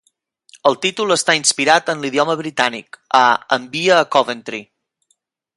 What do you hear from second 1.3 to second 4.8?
inspirat en l'idioma britànic, a "Envia a Coventry".